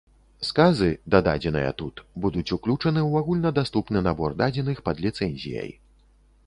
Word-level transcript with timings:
Сказы, 0.49 0.87
дададзеныя 1.15 1.71
тут, 1.81 2.01
будуць 2.23 2.53
уключаны 2.57 2.99
ў 3.05 3.11
агульнадаступны 3.25 4.05
набор 4.09 4.29
дадзеных 4.43 4.77
пад 4.91 4.97
ліцэнзіяй 5.09 5.71